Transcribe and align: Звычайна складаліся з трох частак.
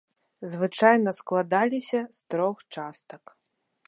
Звычайна 0.51 1.13
складаліся 1.19 1.99
з 2.11 2.19
трох 2.31 2.65
частак. 2.75 3.23